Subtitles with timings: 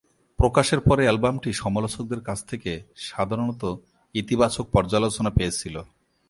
[0.39, 2.71] প্রকাশের পরে, অ্যালবামটি সমালোচকদের কাছ থেকে
[3.09, 3.63] সাধারণত
[4.15, 5.75] ইতিবাচক পর্যালোচনা পেয়েছিল।